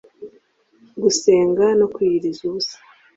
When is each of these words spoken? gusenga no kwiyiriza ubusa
gusenga 1.01 1.65
no 1.79 1.85
kwiyiriza 1.93 2.41
ubusa 2.47 2.75